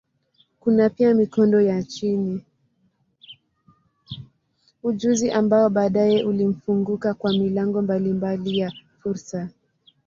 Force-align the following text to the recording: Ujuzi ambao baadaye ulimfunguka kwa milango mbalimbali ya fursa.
Ujuzi 4.83 5.31
ambao 5.31 5.69
baadaye 5.69 6.23
ulimfunguka 6.23 7.13
kwa 7.13 7.31
milango 7.33 7.81
mbalimbali 7.81 8.57
ya 8.57 8.71
fursa. 8.99 9.49